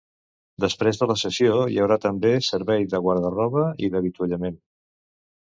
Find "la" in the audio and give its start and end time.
1.11-1.17